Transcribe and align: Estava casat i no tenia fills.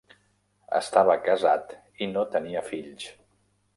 Estava 0.79 1.17
casat 1.27 1.75
i 2.07 2.11
no 2.15 2.27
tenia 2.37 2.65
fills. 2.71 3.07